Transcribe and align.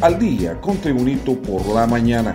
al 0.00 0.18
día 0.18 0.60
con 0.60 0.76
Tribunito 0.78 1.34
por 1.40 1.66
la 1.66 1.86
mañana. 1.86 2.34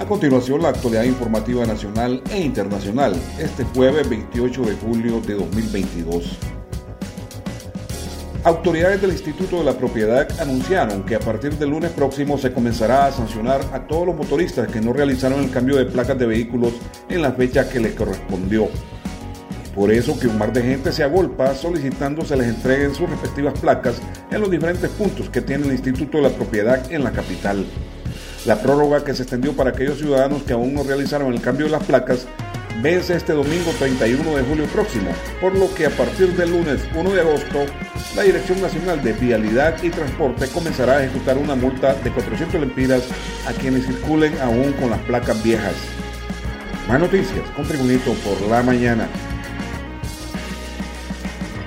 A 0.00 0.04
continuación, 0.04 0.60
la 0.62 0.70
actualidad 0.70 1.04
informativa 1.04 1.64
nacional 1.64 2.20
e 2.32 2.40
internacional, 2.40 3.14
este 3.38 3.62
jueves 3.64 4.08
28 4.08 4.62
de 4.62 4.74
julio 4.74 5.20
de 5.20 5.34
2022. 5.34 6.36
Autoridades 8.42 9.00
del 9.00 9.12
Instituto 9.12 9.58
de 9.58 9.64
la 9.64 9.78
Propiedad 9.78 10.28
anunciaron 10.40 11.04
que 11.04 11.14
a 11.14 11.20
partir 11.20 11.56
del 11.56 11.70
lunes 11.70 11.92
próximo 11.92 12.36
se 12.36 12.52
comenzará 12.52 13.06
a 13.06 13.12
sancionar 13.12 13.60
a 13.72 13.86
todos 13.86 14.06
los 14.06 14.16
motoristas 14.16 14.68
que 14.68 14.80
no 14.80 14.92
realizaron 14.92 15.44
el 15.44 15.50
cambio 15.50 15.76
de 15.76 15.86
placas 15.86 16.18
de 16.18 16.26
vehículos 16.26 16.72
en 17.08 17.22
la 17.22 17.32
fecha 17.32 17.68
que 17.68 17.80
les 17.80 17.94
correspondió. 17.94 18.68
Por 19.74 19.90
eso 19.90 20.18
que 20.18 20.28
un 20.28 20.38
mar 20.38 20.52
de 20.52 20.62
gente 20.62 20.92
se 20.92 21.02
agolpa 21.02 21.54
solicitando 21.54 22.24
se 22.24 22.36
les 22.36 22.48
entreguen 22.48 22.94
sus 22.94 23.10
respectivas 23.10 23.58
placas 23.58 23.96
en 24.30 24.40
los 24.40 24.50
diferentes 24.50 24.90
puntos 24.90 25.28
que 25.28 25.42
tiene 25.42 25.66
el 25.66 25.72
Instituto 25.72 26.18
de 26.18 26.24
la 26.24 26.36
Propiedad 26.36 26.92
en 26.92 27.02
la 27.02 27.12
capital. 27.12 27.64
La 28.46 28.60
prórroga 28.60 29.02
que 29.04 29.14
se 29.14 29.22
extendió 29.22 29.54
para 29.54 29.70
aquellos 29.70 29.98
ciudadanos 29.98 30.42
que 30.42 30.52
aún 30.52 30.74
no 30.74 30.82
realizaron 30.82 31.32
el 31.32 31.40
cambio 31.40 31.66
de 31.66 31.72
las 31.72 31.84
placas 31.84 32.26
vence 32.82 33.14
este 33.14 33.32
domingo 33.32 33.70
31 33.78 34.36
de 34.36 34.42
julio 34.42 34.66
próximo, 34.66 35.10
por 35.40 35.54
lo 35.54 35.72
que 35.74 35.86
a 35.86 35.90
partir 35.90 36.34
del 36.36 36.50
lunes 36.50 36.80
1 36.94 37.10
de 37.10 37.20
agosto, 37.20 37.64
la 38.16 38.22
Dirección 38.22 38.60
Nacional 38.60 39.02
de 39.02 39.12
Vialidad 39.12 39.82
y 39.82 39.90
Transporte 39.90 40.48
comenzará 40.48 40.98
a 40.98 41.04
ejecutar 41.04 41.38
una 41.38 41.54
multa 41.54 41.94
de 41.94 42.10
400 42.10 42.60
lempiras 42.60 43.02
a 43.46 43.52
quienes 43.52 43.86
circulen 43.86 44.38
aún 44.40 44.72
con 44.72 44.90
las 44.90 45.00
placas 45.00 45.42
viejas. 45.42 45.74
Más 46.88 47.00
noticias 47.00 47.48
con 47.56 47.66
Tribunito 47.66 48.12
por 48.14 48.40
la 48.48 48.62
mañana. 48.62 49.08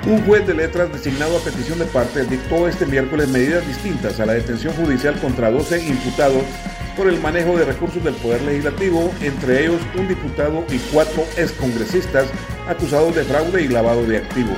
Un 0.07 0.21
juez 0.25 0.47
de 0.47 0.53
letras 0.53 0.89
designado 0.89 1.35
a 1.35 1.41
petición 1.41 1.79
de 1.79 1.85
parte 1.85 2.23
dictó 2.23 2.65
este 2.65 2.85
miércoles 2.85 3.27
medidas 3.27 3.67
distintas 3.67 4.21
a 4.21 4.25
la 4.25 4.35
detención 4.35 4.73
judicial 4.75 5.19
contra 5.19 5.51
12 5.51 5.85
imputados 5.85 6.43
por 6.95 7.09
el 7.09 7.19
manejo 7.19 7.57
de 7.57 7.65
recursos 7.65 8.01
del 8.01 8.13
Poder 8.13 8.41
Legislativo, 8.43 9.11
entre 9.19 9.63
ellos 9.65 9.81
un 9.99 10.07
diputado 10.07 10.63
y 10.71 10.77
cuatro 10.93 11.25
excongresistas 11.35 12.29
acusados 12.69 13.17
de 13.17 13.25
fraude 13.25 13.63
y 13.63 13.67
lavado 13.67 14.05
de 14.05 14.15
activos. 14.15 14.57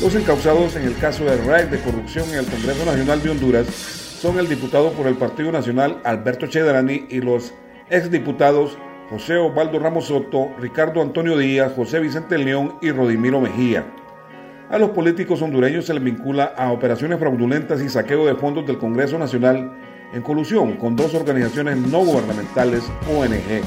Los 0.00 0.14
encausados 0.14 0.76
en 0.76 0.84
el 0.84 0.96
caso 0.96 1.26
de 1.26 1.36
RAEC 1.36 1.68
de 1.68 1.80
corrupción 1.80 2.26
en 2.30 2.38
el 2.38 2.46
Congreso 2.46 2.86
Nacional 2.86 3.22
de 3.22 3.30
Honduras 3.30 3.66
son 3.66 4.38
el 4.38 4.48
diputado 4.48 4.92
por 4.92 5.06
el 5.08 5.16
Partido 5.16 5.52
Nacional 5.52 6.00
Alberto 6.04 6.46
Chedrani 6.46 7.04
y 7.10 7.20
los 7.20 7.52
exdiputados 7.90 8.78
José 9.10 9.36
Osvaldo 9.36 9.78
Ramos 9.78 10.06
Soto, 10.06 10.56
Ricardo 10.58 11.02
Antonio 11.02 11.36
Díaz, 11.36 11.74
José 11.76 12.00
Vicente 12.00 12.38
León 12.38 12.78
y 12.80 12.92
Rodimiro 12.92 13.42
Mejía. 13.42 13.84
A 14.70 14.78
los 14.78 14.90
políticos 14.90 15.42
hondureños 15.42 15.84
se 15.84 15.92
les 15.92 16.02
vincula 16.02 16.54
a 16.56 16.72
operaciones 16.72 17.18
fraudulentas 17.18 17.82
y 17.82 17.88
saqueo 17.90 18.24
de 18.26 18.34
fondos 18.34 18.66
del 18.66 18.78
Congreso 18.78 19.18
Nacional 19.18 19.70
en 20.14 20.22
colusión 20.22 20.76
con 20.78 20.96
dos 20.96 21.14
organizaciones 21.14 21.76
no 21.76 21.98
gubernamentales 21.98 22.82
ONG. 23.14 23.62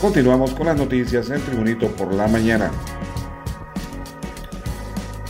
Continuamos 0.00 0.54
con 0.54 0.66
las 0.66 0.76
noticias 0.76 1.28
en 1.30 1.40
Tribunito 1.40 1.88
por 1.88 2.14
la 2.14 2.28
mañana. 2.28 2.70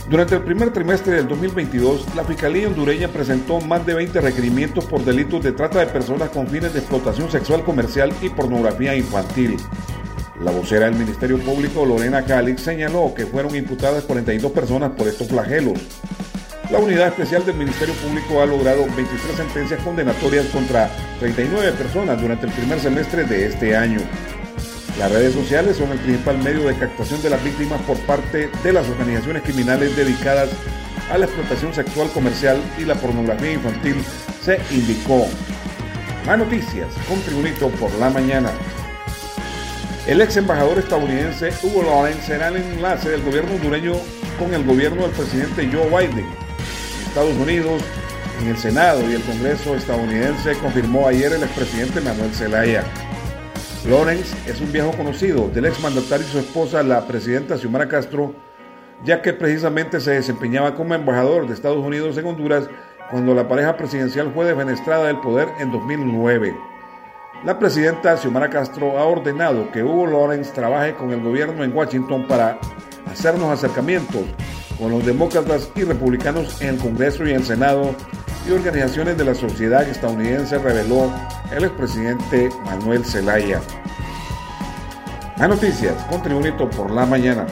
Durante 0.07 0.35
el 0.35 0.43
primer 0.43 0.71
trimestre 0.71 1.13
del 1.13 1.27
2022, 1.27 2.15
la 2.15 2.23
Fiscalía 2.23 2.67
hondureña 2.67 3.07
presentó 3.07 3.59
más 3.61 3.85
de 3.87 3.95
20 3.95 4.21
requerimientos 4.21 4.85
por 4.85 5.03
delitos 5.03 5.43
de 5.43 5.51
trata 5.51 5.79
de 5.79 5.87
personas 5.87 6.29
con 6.29 6.47
fines 6.47 6.73
de 6.73 6.79
explotación 6.79 7.31
sexual 7.31 7.63
comercial 7.63 8.11
y 8.21 8.29
pornografía 8.29 8.95
infantil. 8.95 9.57
La 10.41 10.51
vocera 10.51 10.85
del 10.85 10.95
Ministerio 10.95 11.37
Público, 11.39 11.85
Lorena 11.85 12.23
Calix, 12.23 12.61
señaló 12.61 13.13
que 13.13 13.25
fueron 13.25 13.53
imputadas 13.55 14.05
42 14.05 14.51
personas 14.53 14.91
por 14.91 15.05
estos 15.07 15.27
flagelos. 15.27 15.77
La 16.71 16.79
unidad 16.79 17.09
especial 17.09 17.45
del 17.45 17.55
Ministerio 17.55 17.93
Público 17.95 18.41
ha 18.41 18.45
logrado 18.45 18.85
23 18.85 19.35
sentencias 19.35 19.83
condenatorias 19.83 20.45
contra 20.47 20.89
39 21.19 21.73
personas 21.73 22.21
durante 22.21 22.45
el 22.45 22.53
primer 22.53 22.79
semestre 22.79 23.25
de 23.25 23.47
este 23.47 23.75
año. 23.75 23.99
Las 24.97 25.11
redes 25.11 25.33
sociales 25.33 25.75
son 25.75 25.91
el 25.91 25.99
principal 25.99 26.37
medio 26.37 26.67
de 26.67 26.75
captación 26.75 27.21
de 27.21 27.31
las 27.31 27.43
víctimas 27.43 27.81
por 27.81 27.97
parte 28.01 28.49
de 28.63 28.73
las 28.73 28.87
organizaciones 28.87 29.43
criminales 29.43 29.95
dedicadas 29.97 30.49
a 31.11 31.17
la 31.17 31.25
explotación 31.25 31.73
sexual 31.73 32.09
comercial 32.11 32.61
y 32.77 32.85
la 32.85 32.95
pornografía 32.95 33.53
infantil, 33.53 33.95
se 34.41 34.59
indicó. 34.71 35.25
Más 36.25 36.37
noticias 36.37 36.87
con 37.09 37.19
Tribunito 37.21 37.67
por 37.71 37.91
la 37.95 38.09
mañana. 38.09 38.51
El 40.09 40.21
ex 40.21 40.37
embajador 40.37 40.79
estadounidense 40.79 41.51
Hugo 41.61 41.83
Lawrence 41.83 42.23
será 42.23 42.47
el 42.47 42.55
enlace 42.55 43.11
del 43.11 43.21
gobierno 43.21 43.53
hondureño 43.53 43.93
con 44.39 44.51
el 44.55 44.63
gobierno 44.63 45.03
del 45.03 45.11
presidente 45.11 45.69
Joe 45.71 45.85
Biden. 45.85 46.25
En 46.25 47.07
Estados 47.07 47.35
Unidos, 47.35 47.83
en 48.41 48.47
el 48.47 48.57
Senado 48.57 49.07
y 49.07 49.13
el 49.13 49.21
Congreso 49.21 49.75
estadounidense 49.75 50.57
confirmó 50.63 51.07
ayer 51.07 51.31
el 51.33 51.43
expresidente 51.43 52.01
Manuel 52.01 52.33
Zelaya. 52.33 52.83
Lawrence 53.87 54.35
es 54.49 54.59
un 54.61 54.71
viejo 54.71 54.91
conocido 54.93 55.47
del 55.49 55.65
ex 55.65 55.79
mandatario 55.79 56.25
y 56.25 56.31
su 56.31 56.39
esposa, 56.39 56.81
la 56.81 57.05
presidenta 57.05 57.59
Xiomara 57.59 57.87
Castro, 57.87 58.33
ya 59.03 59.21
que 59.21 59.33
precisamente 59.33 59.99
se 59.99 60.13
desempeñaba 60.13 60.73
como 60.73 60.95
embajador 60.95 61.47
de 61.47 61.53
Estados 61.53 61.85
Unidos 61.85 62.17
en 62.17 62.25
Honduras 62.25 62.67
cuando 63.11 63.35
la 63.35 63.47
pareja 63.47 63.77
presidencial 63.77 64.31
fue 64.33 64.47
defenestrada 64.47 65.05
del 65.05 65.19
poder 65.19 65.49
en 65.59 65.71
2009. 65.71 66.68
La 67.45 67.57
presidenta 67.57 68.17
Xiomara 68.17 68.49
Castro 68.49 68.99
ha 68.99 69.05
ordenado 69.05 69.71
que 69.71 69.81
Hugo 69.81 70.07
Lawrence 70.07 70.51
trabaje 70.51 70.93
con 70.93 71.11
el 71.11 71.21
gobierno 71.21 71.63
en 71.63 71.73
Washington 71.73 72.27
para 72.27 72.59
hacernos 73.09 73.49
acercamientos 73.49 74.23
con 74.77 74.91
los 74.91 75.05
demócratas 75.05 75.71
y 75.73 75.83
republicanos 75.83 76.61
en 76.61 76.69
el 76.69 76.77
Congreso 76.77 77.25
y 77.25 77.31
el 77.31 77.45
Senado 77.45 77.95
y 78.45 78.51
organizaciones 78.51 79.17
de 79.17 79.23
la 79.23 79.35
sociedad 79.35 79.87
estadounidense, 79.87 80.57
reveló 80.57 81.09
el 81.55 81.63
expresidente 81.63 82.49
Manuel 82.65 83.05
Zelaya. 83.05 83.61
A 85.37 85.47
noticias 85.47 85.95
con 86.09 86.21
por 86.69 86.91
la 86.91 87.05
mañana. 87.05 87.47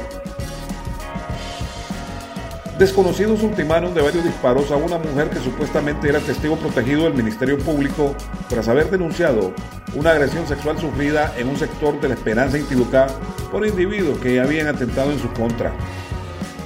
Desconocidos 2.80 3.42
ultimaron 3.42 3.96
de 3.96 4.04
varios 4.04 4.24
disparos 4.24 4.70
a 4.70 4.76
una 4.76 5.00
mujer 5.00 5.32
que 5.32 5.40
supuestamente 5.40 6.10
era 6.10 6.20
testigo 6.20 6.58
protegido 6.58 7.06
del 7.06 7.16
Ministerio 7.16 7.58
Público 7.58 8.16
tras 8.50 8.68
haber 8.68 8.92
denunciado 8.92 9.52
una 9.96 10.12
agresión 10.12 10.48
sexual 10.48 10.78
sufrida 10.78 11.34
en 11.40 11.48
un 11.48 11.58
sector 11.58 12.00
de 12.00 12.10
la 12.10 12.14
Esperanza 12.14 12.60
Intibucá 12.60 13.08
por 13.52 13.66
individuos 13.66 14.20
que 14.20 14.40
habían 14.40 14.68
atentado 14.68 15.12
en 15.12 15.18
su 15.18 15.28
contra. 15.34 15.74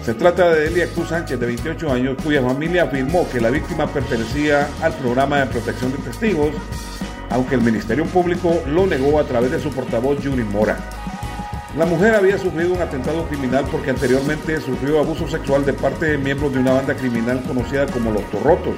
Se 0.03 0.13
trata 0.13 0.49
de 0.49 0.69
Delia 0.69 0.91
Cruz 0.91 1.07
Sánchez, 1.07 1.39
de 1.39 1.45
28 1.45 1.89
años, 1.89 2.17
cuya 2.21 2.41
familia 2.41 2.83
afirmó 2.83 3.29
que 3.29 3.39
la 3.39 3.49
víctima 3.49 3.87
pertenecía 3.87 4.67
al 4.81 4.93
programa 4.95 5.39
de 5.39 5.45
protección 5.45 5.93
de 5.93 5.99
testigos, 5.99 6.51
aunque 7.29 7.55
el 7.55 7.61
Ministerio 7.61 8.05
Público 8.05 8.61
lo 8.67 8.85
negó 8.85 9.17
a 9.17 9.23
través 9.23 9.51
de 9.51 9.61
su 9.61 9.69
portavoz 9.69 10.19
Yuri 10.19 10.43
Mora. 10.43 10.77
La 11.77 11.85
mujer 11.85 12.13
había 12.15 12.37
sufrido 12.37 12.73
un 12.73 12.81
atentado 12.81 13.25
criminal 13.27 13.65
porque 13.71 13.91
anteriormente 13.91 14.59
sufrió 14.59 14.99
abuso 14.99 15.25
sexual 15.29 15.65
de 15.65 15.71
parte 15.71 16.05
de 16.05 16.17
miembros 16.17 16.51
de 16.51 16.59
una 16.59 16.73
banda 16.73 16.93
criminal 16.95 17.41
conocida 17.47 17.85
como 17.87 18.11
los 18.11 18.29
Torrotos, 18.29 18.75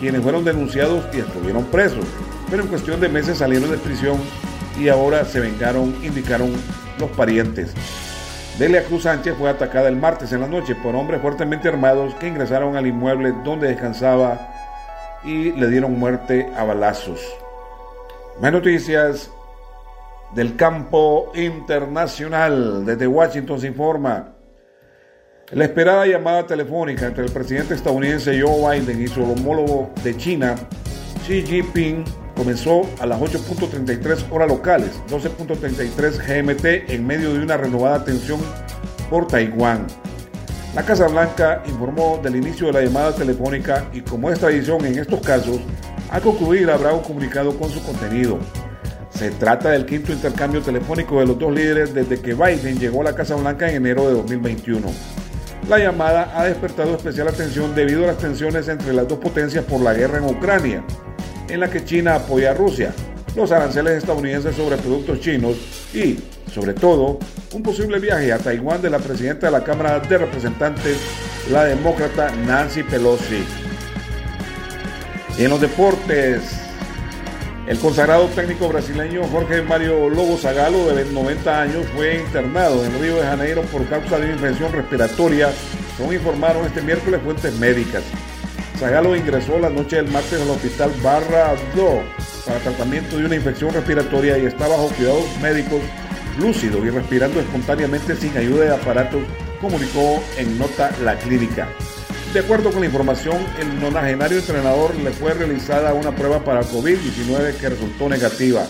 quienes 0.00 0.22
fueron 0.22 0.42
denunciados 0.42 1.04
y 1.12 1.18
estuvieron 1.18 1.64
presos, 1.66 2.06
pero 2.48 2.62
en 2.62 2.70
cuestión 2.70 2.98
de 2.98 3.10
meses 3.10 3.38
salieron 3.38 3.70
de 3.70 3.76
prisión 3.76 4.16
y 4.80 4.88
ahora 4.88 5.26
se 5.26 5.38
vengaron, 5.38 5.94
indicaron 6.02 6.50
los 6.98 7.10
parientes. 7.10 7.74
Delia 8.58 8.84
Cruz 8.84 9.02
Sánchez 9.02 9.34
fue 9.38 9.50
atacada 9.50 9.88
el 9.88 9.96
martes 9.96 10.32
en 10.32 10.40
la 10.40 10.48
noche 10.48 10.74
por 10.76 10.96
hombres 10.96 11.20
fuertemente 11.20 11.68
armados 11.68 12.14
que 12.14 12.28
ingresaron 12.28 12.74
al 12.74 12.86
inmueble 12.86 13.34
donde 13.44 13.68
descansaba 13.68 14.48
y 15.24 15.52
le 15.52 15.68
dieron 15.68 15.98
muerte 15.98 16.50
a 16.56 16.64
balazos. 16.64 17.20
Más 18.40 18.50
noticias 18.50 19.30
del 20.34 20.56
campo 20.56 21.32
internacional. 21.34 22.84
Desde 22.84 23.06
Washington 23.06 23.60
se 23.60 23.68
informa. 23.68 24.34
La 25.50 25.64
esperada 25.64 26.06
llamada 26.06 26.46
telefónica 26.46 27.06
entre 27.06 27.24
el 27.24 27.30
presidente 27.30 27.74
estadounidense 27.74 28.40
Joe 28.40 28.78
Biden 28.78 29.02
y 29.02 29.06
su 29.06 29.22
homólogo 29.22 29.90
de 30.02 30.16
China, 30.16 30.54
Xi 31.26 31.42
Jinping, 31.42 32.04
comenzó 32.34 32.82
a 33.00 33.06
las 33.06 33.20
8.33 33.20 34.32
horas 34.32 34.48
locales, 34.48 35.00
12.33 35.08 36.16
GMT, 36.18 36.90
en 36.90 37.06
medio 37.06 37.32
de 37.32 37.40
una 37.40 37.56
renovada 37.56 38.04
tensión 38.04 38.40
por 39.10 39.28
Taiwán. 39.28 39.86
La 40.74 40.82
Casa 40.82 41.06
Blanca 41.06 41.62
informó 41.66 42.18
del 42.22 42.36
inicio 42.36 42.66
de 42.66 42.72
la 42.72 42.82
llamada 42.82 43.14
telefónica 43.14 43.88
y 43.92 44.00
como 44.00 44.30
es 44.30 44.40
tradición 44.40 44.84
en 44.84 44.98
estos 44.98 45.20
casos, 45.20 45.60
a 46.10 46.20
concluir 46.20 46.68
habrá 46.70 46.92
un 46.92 47.02
comunicado 47.02 47.56
con 47.56 47.70
su 47.70 47.80
contenido. 47.84 48.40
Se 49.16 49.30
trata 49.30 49.70
del 49.70 49.86
quinto 49.86 50.12
intercambio 50.12 50.60
telefónico 50.60 51.20
de 51.20 51.26
los 51.26 51.38
dos 51.38 51.54
líderes 51.54 51.94
desde 51.94 52.20
que 52.20 52.34
Biden 52.34 52.78
llegó 52.80 53.02
a 53.02 53.04
la 53.04 53.14
Casa 53.14 53.36
Blanca 53.36 53.68
en 53.68 53.76
enero 53.76 54.08
de 54.08 54.14
2021. 54.14 54.88
La 55.68 55.78
llamada 55.78 56.32
ha 56.34 56.44
despertado 56.44 56.96
especial 56.96 57.28
atención 57.28 57.74
debido 57.74 58.04
a 58.04 58.08
las 58.08 58.18
tensiones 58.18 58.68
entre 58.68 58.92
las 58.92 59.06
dos 59.06 59.18
potencias 59.18 59.64
por 59.64 59.80
la 59.80 59.94
guerra 59.94 60.18
en 60.18 60.24
Ucrania, 60.24 60.84
en 61.48 61.60
la 61.60 61.70
que 61.70 61.84
China 61.84 62.16
apoya 62.16 62.50
a 62.50 62.54
Rusia, 62.54 62.92
los 63.36 63.52
aranceles 63.52 63.98
estadounidenses 63.98 64.56
sobre 64.56 64.76
productos 64.76 65.20
chinos 65.20 65.56
y, 65.94 66.18
sobre 66.52 66.74
todo, 66.74 67.18
un 67.52 67.62
posible 67.62 68.00
viaje 68.00 68.32
a 68.32 68.38
Taiwán 68.38 68.82
de 68.82 68.90
la 68.90 68.98
presidenta 68.98 69.46
de 69.46 69.52
la 69.52 69.62
Cámara 69.62 70.00
de 70.00 70.18
Representantes, 70.18 70.98
la 71.50 71.64
demócrata 71.64 72.30
Nancy 72.46 72.82
Pelosi. 72.82 73.44
En 75.38 75.50
los 75.50 75.60
deportes, 75.60 76.63
el 77.66 77.78
consagrado 77.78 78.26
técnico 78.28 78.68
brasileño 78.68 79.24
Jorge 79.24 79.62
Mario 79.62 80.10
Lobo 80.10 80.36
Zagalo, 80.36 80.94
de 80.94 81.04
90 81.06 81.62
años, 81.62 81.86
fue 81.94 82.16
internado 82.16 82.84
en 82.84 83.00
Río 83.00 83.16
de 83.16 83.22
Janeiro 83.22 83.62
por 83.62 83.86
causa 83.88 84.18
de 84.18 84.26
una 84.26 84.34
infección 84.34 84.72
respiratoria, 84.72 85.50
según 85.96 86.14
informaron 86.14 86.66
este 86.66 86.82
miércoles 86.82 87.20
fuentes 87.24 87.54
médicas. 87.58 88.02
Zagalo 88.78 89.16
ingresó 89.16 89.58
la 89.58 89.70
noche 89.70 89.96
del 89.96 90.10
martes 90.10 90.40
al 90.40 90.50
hospital 90.50 90.92
Barra 91.02 91.54
Do 91.74 92.02
para 92.44 92.58
tratamiento 92.58 93.16
de 93.16 93.24
una 93.24 93.36
infección 93.36 93.72
respiratoria 93.72 94.36
y 94.36 94.46
está 94.46 94.68
bajo 94.68 94.88
cuidados 94.88 95.24
médicos 95.40 95.80
lúcido 96.38 96.84
y 96.84 96.90
respirando 96.90 97.40
espontáneamente 97.40 98.16
sin 98.16 98.36
ayuda 98.36 98.64
de 98.64 98.74
aparatos, 98.74 99.22
comunicó 99.60 100.22
en 100.36 100.58
nota 100.58 100.90
la 101.02 101.16
clínica. 101.16 101.68
De 102.34 102.40
acuerdo 102.40 102.72
con 102.72 102.80
la 102.80 102.86
información, 102.86 103.36
el 103.60 103.80
nonagenario 103.80 104.38
entrenador 104.38 104.92
le 104.96 105.12
fue 105.12 105.34
realizada 105.34 105.94
una 105.94 106.10
prueba 106.10 106.42
para 106.42 106.62
COVID-19 106.62 107.58
que 107.60 107.68
resultó 107.68 108.08
negativa. 108.08 108.66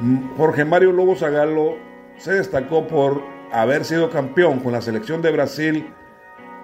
Mm, 0.00 0.34
Jorge 0.38 0.64
Mario 0.64 0.92
Lobo 0.92 1.14
Zagalo 1.14 1.76
se 2.16 2.32
destacó 2.32 2.86
por 2.86 3.22
haber 3.52 3.84
sido 3.84 4.08
campeón 4.08 4.60
con 4.60 4.72
la 4.72 4.80
selección 4.80 5.20
de 5.20 5.30
Brasil 5.30 5.92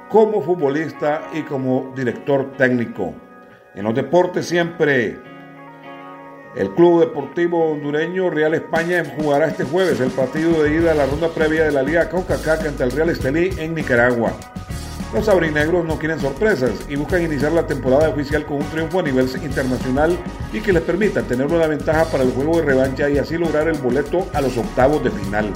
como 0.08 0.40
futbolista 0.40 1.28
y 1.34 1.42
como 1.42 1.92
director 1.94 2.56
técnico. 2.56 3.12
En 3.74 3.84
los 3.84 3.94
deportes 3.94 4.46
siempre 4.46 5.18
el 6.56 6.70
Club 6.76 7.00
Deportivo 7.00 7.72
Hondureño 7.72 8.30
Real 8.30 8.54
España 8.54 9.04
jugará 9.18 9.48
este 9.48 9.64
jueves 9.64 10.00
el 10.00 10.12
partido 10.12 10.62
de 10.62 10.76
ida 10.76 10.92
a 10.92 10.94
la 10.94 11.04
ronda 11.04 11.28
previa 11.28 11.64
de 11.64 11.72
la 11.72 11.82
Liga 11.82 12.08
CONCACAF 12.08 12.66
ante 12.66 12.84
el 12.84 12.90
Real 12.90 13.10
Estelí 13.10 13.50
en 13.58 13.74
Nicaragua. 13.74 14.32
Los 15.12 15.26
aurinegros 15.26 15.86
no 15.86 15.98
quieren 15.98 16.20
sorpresas 16.20 16.72
y 16.86 16.96
buscan 16.96 17.22
iniciar 17.22 17.52
la 17.52 17.66
temporada 17.66 18.10
oficial 18.10 18.44
con 18.44 18.58
un 18.58 18.70
triunfo 18.70 19.00
a 19.00 19.02
nivel 19.02 19.26
internacional 19.42 20.18
y 20.52 20.60
que 20.60 20.72
les 20.72 20.82
permita 20.82 21.22
tener 21.22 21.46
una 21.46 21.66
ventaja 21.66 22.04
para 22.04 22.24
el 22.24 22.32
juego 22.32 22.58
de 22.58 22.66
revancha 22.66 23.08
y 23.08 23.16
así 23.16 23.38
lograr 23.38 23.68
el 23.68 23.78
boleto 23.78 24.28
a 24.34 24.42
los 24.42 24.58
octavos 24.58 25.02
de 25.02 25.10
final. 25.10 25.50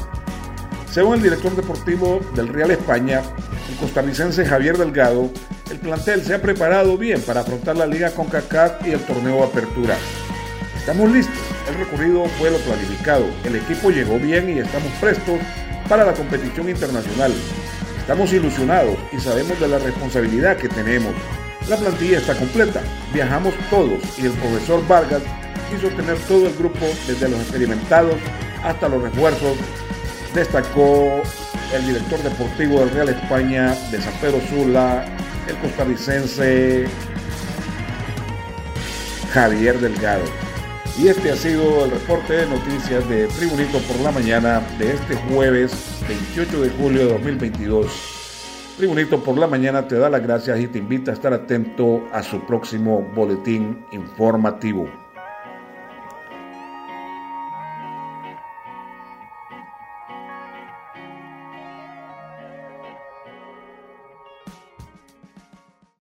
Según 0.91 1.17
el 1.17 1.23
director 1.23 1.55
deportivo 1.55 2.21
del 2.35 2.49
Real 2.49 2.71
España, 2.71 3.23
el 3.69 3.77
costarricense 3.77 4.47
Javier 4.47 4.79
Delgado, 4.79 5.31
el 5.71 5.79
plantel 5.79 6.23
se 6.23 6.35
ha 6.35 6.41
preparado 6.41 6.97
bien 6.97 7.21
para 7.21 7.41
afrontar 7.41 7.77
la 7.77 7.87
liga 7.87 8.11
con 8.11 8.29
CACAT 8.29 8.87
y 8.87 8.93
el 8.93 9.01
torneo 9.01 9.45
apertura. 9.45 9.97
Estamos 10.79 11.11
listos, 11.11 11.37
el 11.69 11.75
recorrido 11.77 12.25
fue 12.39 12.51
lo 12.51 12.59
planificado, 12.59 13.27
el 13.45 13.57
equipo 13.57 13.91
llegó 13.91 14.19
bien 14.19 14.49
y 14.49 14.61
estamos 14.61 14.91
prestos 14.99 15.39
para 15.89 16.05
la 16.07 16.15
competición 16.15 16.71
internacional. 16.71 17.33
Estamos 18.03 18.33
ilusionados 18.33 18.97
y 19.13 19.21
sabemos 19.21 19.61
de 19.61 19.69
la 19.69 19.79
responsabilidad 19.79 20.57
que 20.57 20.69
tenemos. 20.69 21.15
La 21.69 21.77
plantilla 21.77 22.19
está 22.19 22.35
completa, 22.35 22.83
viajamos 23.15 23.55
todos 23.71 24.01
y 24.19 24.27
el 24.27 24.33
profesor 24.33 24.85
Vargas 24.89 25.23
quiso 25.71 25.87
tener 25.95 26.19
todo 26.27 26.49
el 26.49 26.55
grupo, 26.55 26.85
desde 27.07 27.29
los 27.29 27.41
experimentados 27.41 28.17
hasta 28.65 28.89
los 28.89 29.03
refuerzos, 29.03 29.57
destacó 30.35 31.23
el 31.73 31.87
director 31.87 32.21
deportivo 32.25 32.81
del 32.81 32.91
Real 32.91 33.09
España 33.11 33.73
de 33.93 34.03
San 34.03 34.13
Pedro 34.15 34.41
Sula, 34.49 35.05
el 35.47 35.57
costarricense 35.59 36.87
Javier 39.33 39.79
Delgado. 39.79 40.25
Y 40.99 41.07
este 41.07 41.31
ha 41.31 41.37
sido 41.37 41.85
el 41.85 41.93
reporte 41.93 42.33
de 42.33 42.47
noticias 42.49 43.09
de 43.09 43.29
Tribunito 43.29 43.79
por 43.79 44.01
la 44.01 44.11
mañana 44.11 44.61
de 44.77 44.93
este 44.93 45.15
jueves 45.15 45.92
28 46.09 46.63
de 46.63 46.71
julio 46.71 47.07
de 47.07 47.13
2022. 47.13 48.75
Tribunito 48.77 49.23
por 49.23 49.39
la 49.39 49.47
mañana 49.47 49.87
te 49.87 49.97
da 49.97 50.09
las 50.09 50.23
gracias 50.23 50.61
y 50.61 50.67
te 50.67 50.79
invita 50.79 51.11
a 51.11 51.15
estar 51.15 51.33
atento 51.33 52.03
a 52.13 52.23
su 52.23 52.41
próximo 52.47 53.03
boletín 53.15 53.85
informativo. 53.93 55.02